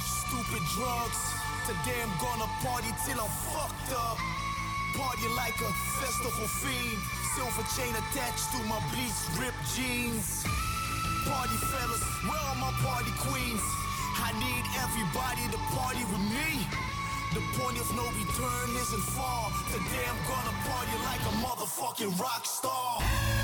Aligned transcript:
stupid 0.00 0.62
drugs. 0.76 1.20
Today 1.66 1.98
I'm 2.02 2.12
gonna 2.20 2.48
party 2.60 2.92
till 3.04 3.18
I'm 3.20 3.34
fucked 3.52 3.92
up. 3.96 4.18
Party 4.96 5.28
like 5.36 5.56
a 5.60 5.70
festival 6.00 6.46
fiend. 6.46 7.00
Silver 7.34 7.66
chain 7.76 7.92
attached 7.94 8.52
to 8.54 8.58
my 8.70 8.78
bleach 8.92 9.20
ripped 9.40 9.64
jeans. 9.74 10.44
Party 11.26 11.58
fellas, 11.72 12.04
where 12.28 12.44
are 12.50 12.58
my 12.60 12.72
party 12.84 13.12
queens? 13.26 13.64
I 14.20 14.30
need 14.38 14.64
everybody 14.84 15.44
to 15.50 15.58
party 15.74 16.04
with 16.06 16.24
me. 16.30 16.64
The 17.34 17.42
point 17.58 17.80
of 17.80 17.88
no 17.96 18.06
return 18.14 18.68
isn't 18.78 19.06
far. 19.16 19.50
Today 19.72 20.04
I'm 20.06 20.20
gonna 20.30 20.54
party 20.70 20.94
like 21.08 21.22
a 21.26 21.34
motherfucking 21.42 22.20
rock 22.20 22.46
star. 22.46 23.43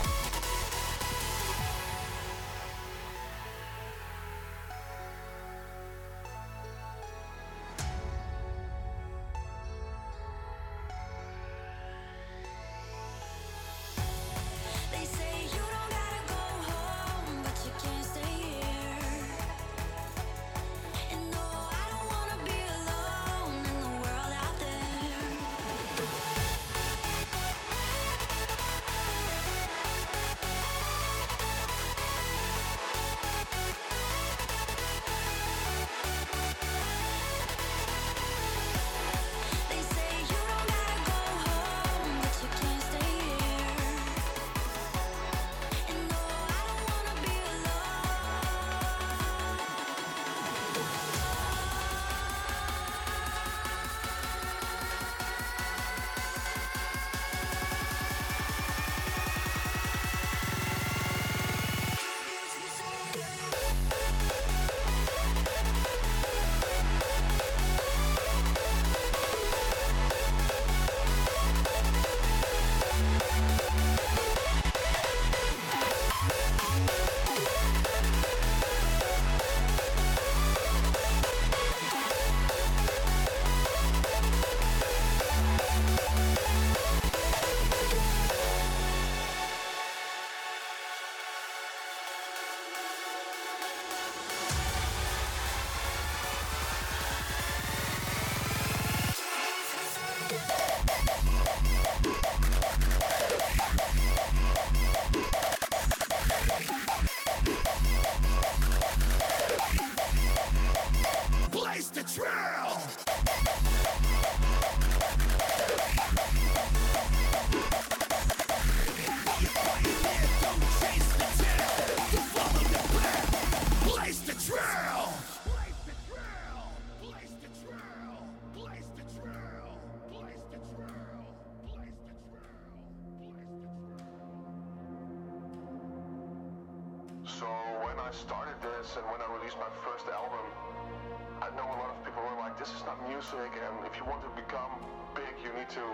want 144.11 144.27
to 144.27 144.35
become 144.35 144.75
big, 145.15 145.31
you 145.39 145.47
need 145.55 145.71
to 145.71 145.87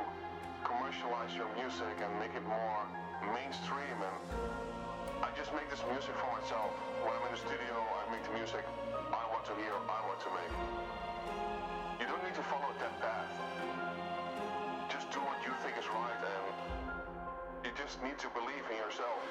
commercialize 0.66 1.30
your 1.38 1.46
music 1.54 1.94
and 2.02 2.10
make 2.18 2.34
it 2.34 2.42
more 2.50 2.82
mainstream. 3.30 3.94
And 3.94 4.18
I 5.22 5.30
just 5.38 5.54
make 5.54 5.70
this 5.70 5.86
music 5.86 6.18
for 6.18 6.26
myself. 6.34 6.74
When 7.06 7.14
I'm 7.14 7.22
in 7.30 7.38
the 7.38 7.42
studio, 7.46 7.78
I 7.78 8.10
make 8.10 8.26
the 8.26 8.34
music 8.34 8.66
I 9.14 9.22
want 9.30 9.46
to 9.46 9.54
hear, 9.62 9.70
I 9.70 10.02
want 10.10 10.18
to 10.26 10.30
make. 10.34 10.50
You 12.02 12.10
don't 12.10 12.24
need 12.26 12.34
to 12.34 12.46
follow 12.50 12.74
that 12.82 12.98
path. 12.98 13.30
Just 14.90 15.14
do 15.14 15.22
what 15.22 15.38
you 15.46 15.54
think 15.62 15.78
is 15.78 15.86
right, 15.86 16.18
and 16.26 17.70
you 17.70 17.72
just 17.78 18.02
need 18.02 18.18
to 18.18 18.34
believe 18.34 18.66
in 18.66 18.82
yourself. 18.82 19.22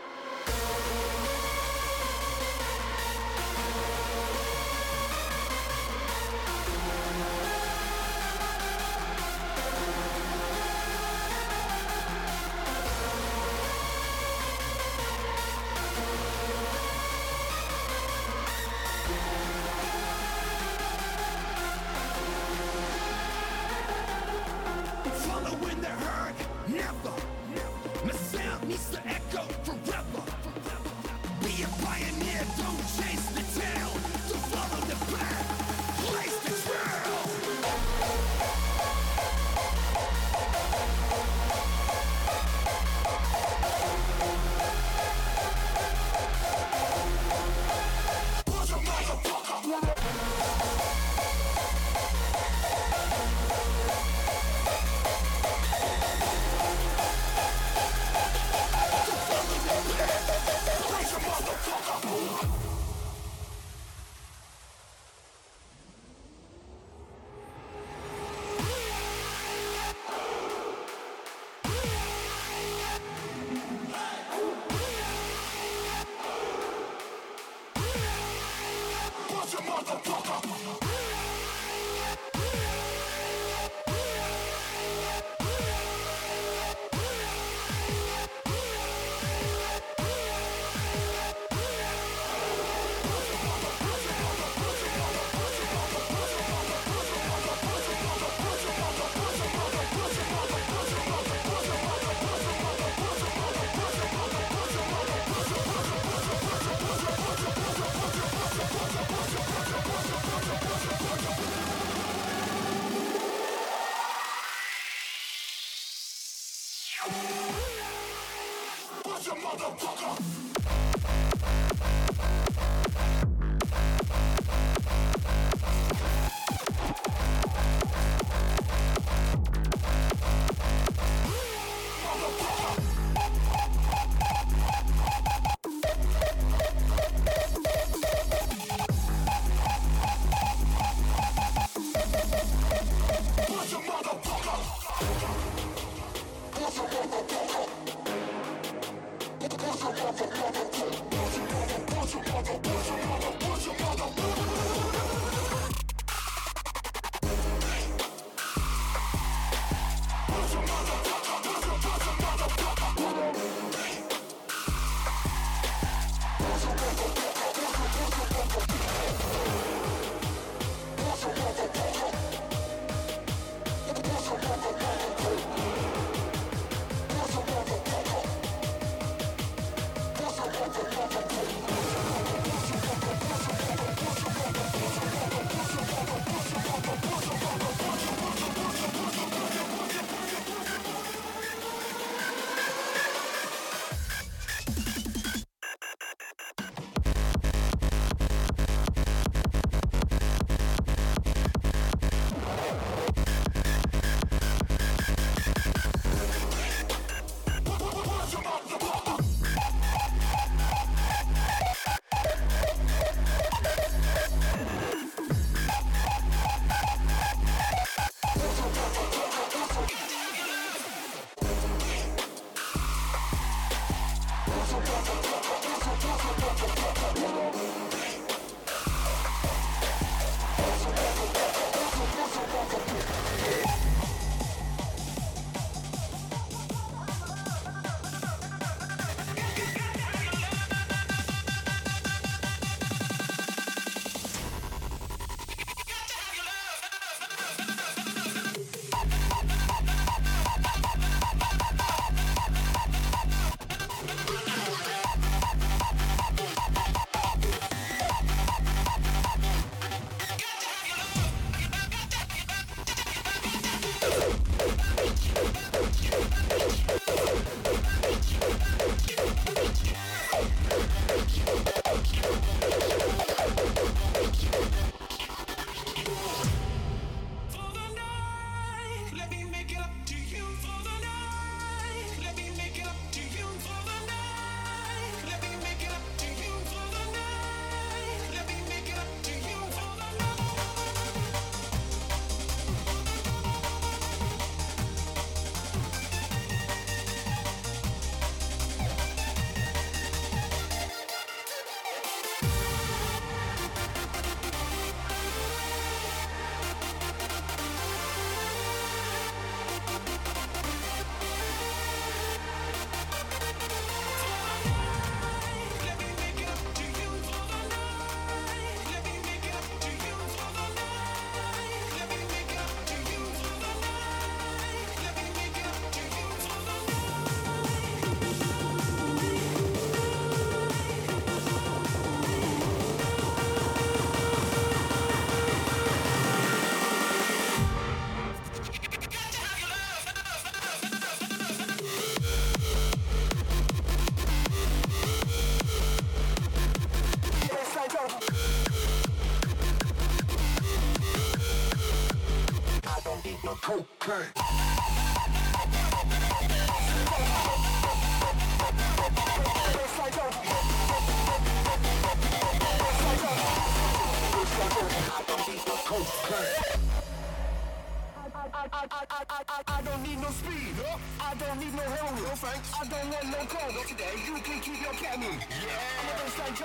Motherfucker. 119.79 120.26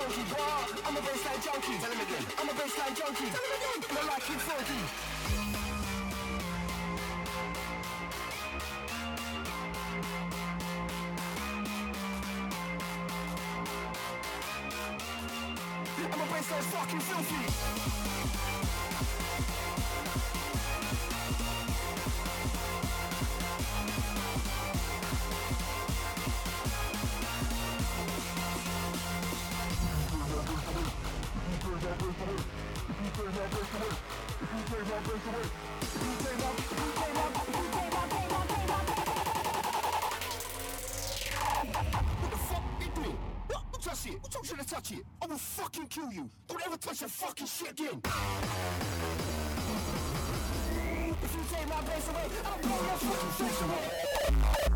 I'm 0.01 0.07
a 0.07 0.09
bassline 0.09 0.23
junkie, 0.23 0.33
what? 0.33 0.81
I'm 0.87 0.97
a 0.97 1.01
bassline 1.01 1.41
junkie. 1.45 1.77
Tell 1.79 1.91
him 1.91 2.01
again. 2.01 2.25
I'm 2.39 2.49
a 2.49 2.53
bassline 2.53 2.95
junkie. 2.97 3.29
Tell 3.29 3.43
him 3.45 3.53
again. 3.57 3.79
And 3.89 3.97
I 3.97 4.03
like 4.07 4.29
it 4.29 4.41
funky. 4.41 4.81
I'm 16.03 16.19
a 16.19 16.25
bassline 16.33 16.63
fucking 16.63 16.99
filthy. 16.99 18.00
Touch 44.71 44.91
it? 44.91 45.03
I 45.21 45.25
will 45.25 45.37
fucking 45.37 45.87
kill 45.87 46.11
you. 46.13 46.29
Don't 46.47 46.65
ever 46.65 46.77
touch 46.77 46.99
that 46.99 47.09
fucking 47.09 47.45
shit 47.45 47.71
again. 47.71 48.01
If 51.23 51.35
you 51.35 51.41
take 51.51 51.67
my 51.67 51.75
away, 51.75 52.27
I'll 52.45 52.57
blow 52.59 52.75
your 52.87 52.97
fucking 52.97 53.47
face 53.47 53.61
away. 53.61 54.70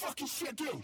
Fucking 0.00 0.26
shit 0.26 0.56
junkie. 0.56 0.80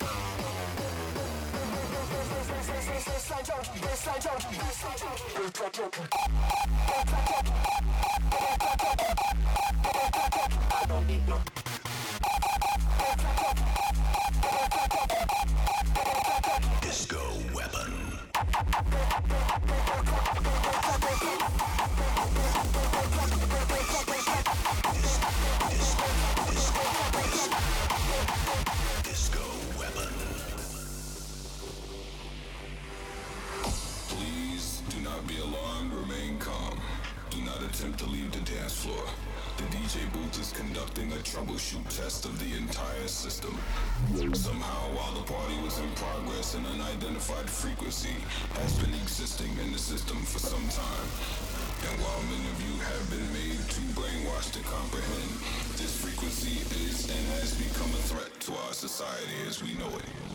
I 10.71 10.87
don't 10.87 11.07
need 11.07 11.27
no. 11.27 11.66
Attempt 37.77 37.99
to 37.99 38.07
leave 38.07 38.33
the 38.33 38.41
dance 38.51 38.73
floor. 38.73 39.05
The 39.59 39.65
DJ 39.77 40.01
booth 40.13 40.41
is 40.41 40.53
conducting 40.53 41.13
a 41.13 41.21
troubleshoot 41.21 41.85
test 41.93 42.25
of 42.25 42.33
the 42.41 42.57
entire 42.57 43.07
system. 43.07 43.53
Somehow, 44.33 44.81
while 44.97 45.13
the 45.13 45.29
party 45.29 45.61
was 45.61 45.77
in 45.79 45.91
progress, 45.93 46.55
an 46.55 46.65
unidentified 46.65 47.51
frequency 47.51 48.17
has 48.65 48.79
been 48.81 48.95
existing 48.95 49.53
in 49.61 49.73
the 49.73 49.79
system 49.79 50.17
for 50.25 50.39
some 50.39 50.65
time. 50.73 51.09
And 51.85 52.01
while 52.01 52.23
many 52.33 52.49
of 52.49 52.59
you 52.65 52.75
have 52.81 53.05
been 53.13 53.29
made 53.37 53.61
too 53.69 53.85
brainwashed 53.93 54.57
to 54.57 54.63
comprehend, 54.65 55.31
this 55.77 56.01
frequency 56.01 56.65
is 56.89 57.05
and 57.13 57.25
has 57.37 57.53
become 57.61 57.93
a 57.93 58.03
threat 58.09 58.33
to 58.49 58.57
our 58.65 58.73
society 58.73 59.37
as 59.47 59.63
we 59.63 59.75
know 59.77 59.93
it. 60.01 60.26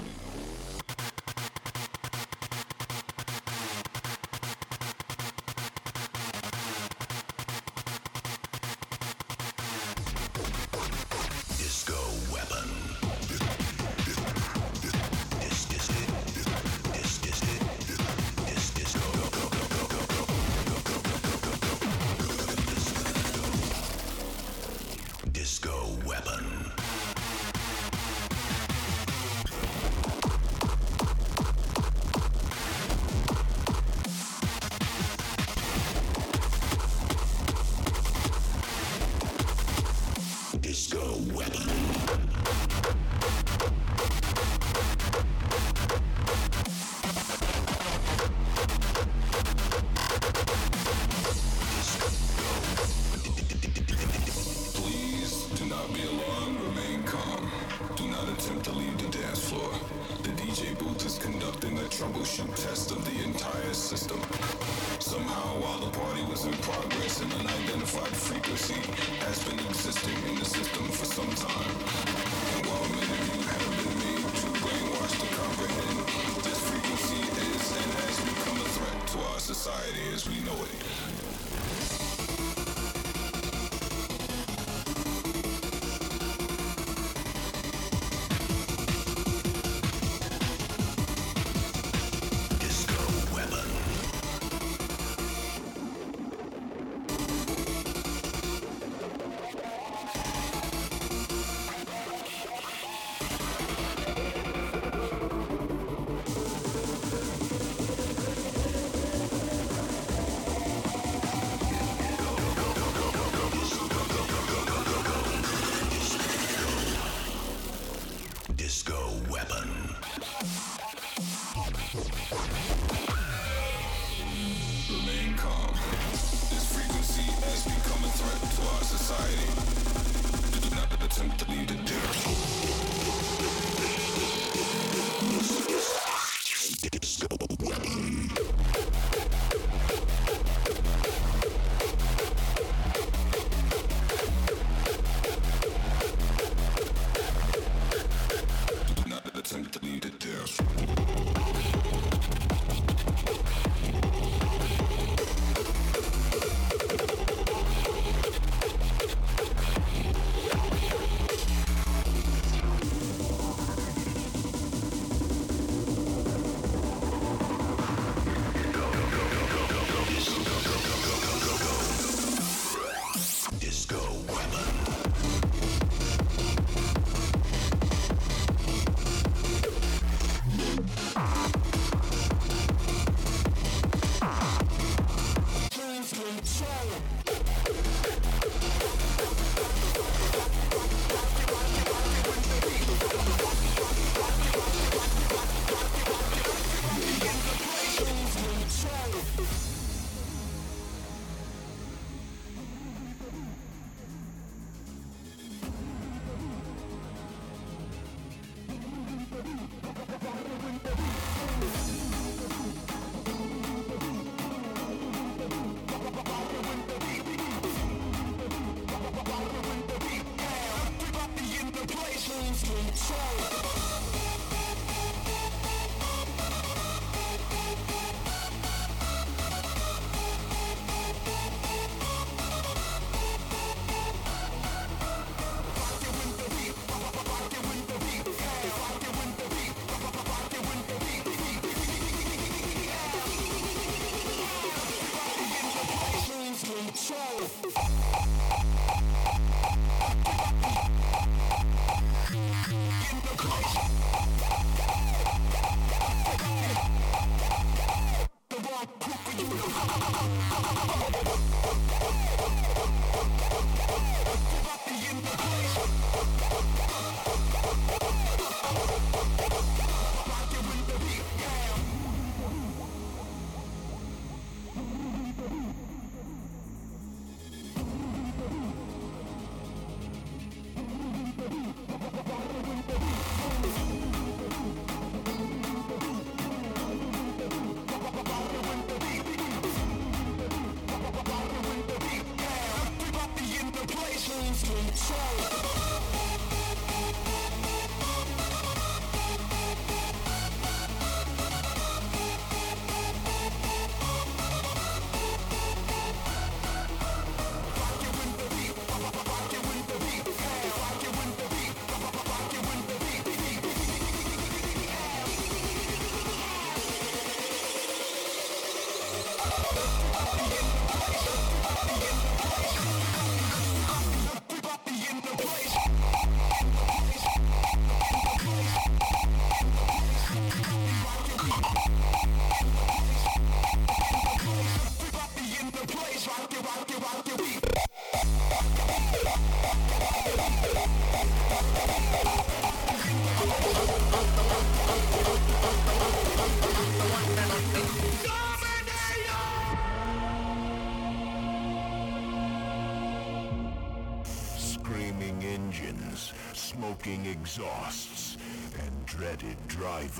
Skip 136.81 136.95
it, 136.95 137.05
skip 137.05 137.33
it. 137.33 137.40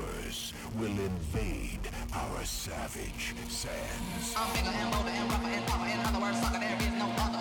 universe 0.02 0.54
will 0.78 0.88
invade 0.88 1.80
our 2.14 2.44
savage 2.44 3.36
sands. 3.48 4.36
I'm 4.36 4.54
bigger 4.54 4.70
and 4.70 4.94
bolder 4.94 5.10
and 5.10 5.32
rougher 5.32 5.48
and 5.48 5.68
tougher. 5.68 5.86
In 5.86 6.00
other 6.00 6.22
words, 6.22 6.40
sucker, 6.40 6.60
there 6.60 6.78
is 6.80 7.00
no 7.00 7.14
other. 7.18 7.41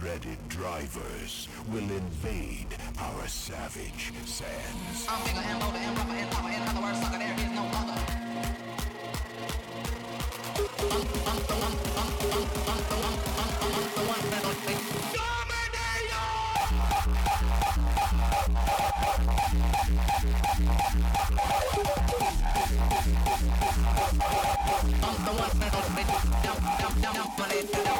dreaded 0.00 0.38
drivers 0.48 1.46
will 1.70 1.78
invade 1.78 2.74
our 2.98 3.28
savage 3.28 4.12
sands. 4.24 5.06
I'm 5.06 5.22
bigger 5.26 5.40
and 5.44 5.60
bolder 5.60 5.76
and 5.76 5.96
rougher 5.98 6.16
and 6.16 6.30
tougher. 6.32 6.48
In 6.48 6.62
other 6.62 6.80
words, 6.80 7.00
sucker, 7.00 7.18
there 7.18 7.34
is 7.36 7.50
no 7.52 7.68
other. 7.68 8.00
I'm, 10.88 11.04
I'm 11.28 11.40
the 11.44 11.56
one, 11.60 11.76
I'm, 12.00 12.08
I'm, 12.32 12.48
I'm 12.64 12.80
the 12.80 12.96
one, 12.96 13.16
I'm, 13.36 13.52
I'm, 13.60 13.76
I'm 13.76 13.84
the 13.92 14.02
one 14.08 14.24
that 14.30 14.40
don't 14.40 14.60
think. 14.64 14.80
I'm 25.02 25.16
the 25.24 25.32
one 25.36 25.54
that 25.60 25.72
don't 25.72 25.92
think. 25.92 26.08
Down, 26.42 26.56
down, 26.80 26.94
down, 27.00 27.14
down, 27.14 27.28
money, 27.38 27.60
down, 27.68 27.84
down, 27.84 27.84
down, 27.84 27.99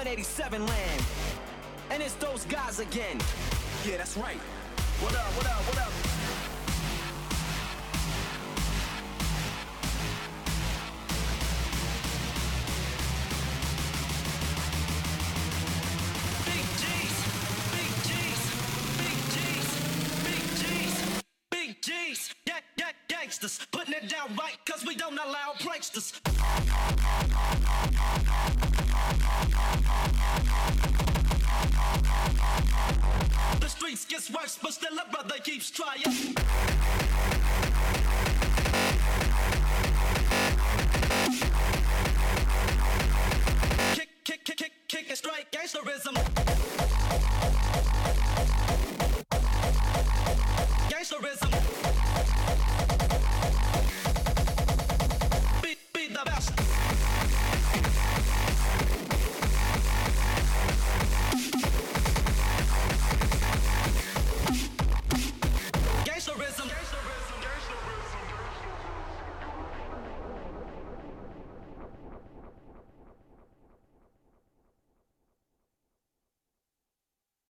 187 0.00 0.66
land. 0.66 1.02
And 1.90 2.02
it's 2.02 2.14
those 2.14 2.46
guys 2.46 2.80
again. 2.80 3.18
Yeah, 3.86 3.98
that's 3.98 4.16
right. 4.16 4.38
What 5.02 5.14
up, 5.14 5.26
what 5.36 5.46
up, 5.46 5.60
what 5.68 5.78
up? 5.78 6.09